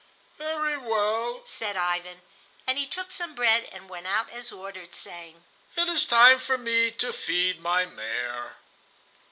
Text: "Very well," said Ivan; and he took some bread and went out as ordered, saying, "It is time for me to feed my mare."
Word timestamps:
"Very 0.39 0.79
well," 0.79 1.43
said 1.45 1.77
Ivan; 1.77 2.23
and 2.65 2.79
he 2.79 2.87
took 2.87 3.11
some 3.11 3.35
bread 3.35 3.69
and 3.71 3.87
went 3.87 4.07
out 4.07 4.31
as 4.31 4.51
ordered, 4.51 4.95
saying, 4.95 5.43
"It 5.75 5.87
is 5.87 6.07
time 6.07 6.39
for 6.39 6.57
me 6.57 6.89
to 6.89 7.13
feed 7.13 7.59
my 7.61 7.85
mare." 7.85 8.55